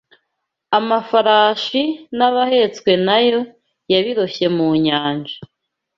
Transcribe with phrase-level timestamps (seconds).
[0.77, 1.83] Amafarashi
[2.17, 3.39] n’abahetswe na yo
[3.91, 5.35] yabiroshye mu nyanja